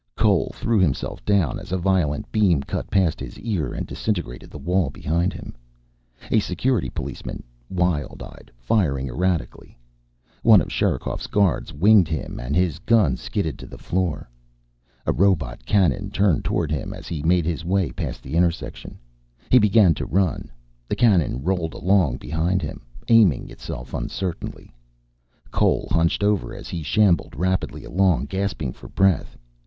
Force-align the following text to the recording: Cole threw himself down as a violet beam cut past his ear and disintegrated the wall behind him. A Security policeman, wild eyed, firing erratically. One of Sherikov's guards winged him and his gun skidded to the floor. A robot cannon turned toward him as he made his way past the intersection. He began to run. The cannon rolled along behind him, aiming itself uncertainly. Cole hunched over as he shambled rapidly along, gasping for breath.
Cole 0.15 0.49
threw 0.55 0.79
himself 0.79 1.23
down 1.25 1.59
as 1.59 1.71
a 1.71 1.77
violet 1.77 2.31
beam 2.31 2.63
cut 2.63 2.89
past 2.89 3.19
his 3.19 3.37
ear 3.37 3.71
and 3.71 3.85
disintegrated 3.85 4.49
the 4.49 4.57
wall 4.57 4.89
behind 4.89 5.31
him. 5.31 5.55
A 6.31 6.39
Security 6.39 6.89
policeman, 6.89 7.43
wild 7.69 8.23
eyed, 8.23 8.49
firing 8.57 9.07
erratically. 9.09 9.77
One 10.41 10.59
of 10.59 10.71
Sherikov's 10.71 11.27
guards 11.27 11.71
winged 11.71 12.07
him 12.07 12.39
and 12.39 12.55
his 12.55 12.79
gun 12.79 13.15
skidded 13.15 13.59
to 13.59 13.67
the 13.67 13.77
floor. 13.77 14.27
A 15.05 15.13
robot 15.13 15.67
cannon 15.67 16.09
turned 16.09 16.43
toward 16.45 16.71
him 16.71 16.95
as 16.95 17.07
he 17.07 17.21
made 17.21 17.45
his 17.45 17.63
way 17.63 17.91
past 17.91 18.23
the 18.23 18.33
intersection. 18.35 18.97
He 19.51 19.59
began 19.59 19.93
to 19.93 20.07
run. 20.07 20.49
The 20.87 20.95
cannon 20.95 21.43
rolled 21.43 21.75
along 21.75 22.17
behind 22.17 22.63
him, 22.63 22.81
aiming 23.07 23.51
itself 23.51 23.93
uncertainly. 23.93 24.73
Cole 25.51 25.87
hunched 25.91 26.23
over 26.23 26.55
as 26.55 26.69
he 26.69 26.81
shambled 26.81 27.35
rapidly 27.35 27.83
along, 27.85 28.25
gasping 28.25 28.73
for 28.73 28.87
breath. 28.87 29.37